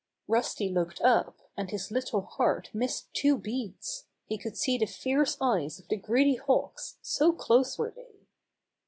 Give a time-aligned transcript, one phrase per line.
[0.27, 4.05] Rusty looked up, and his little heart missed two beats.
[4.25, 8.25] He could see the fierce eyes of the greedy hawks, so close were they.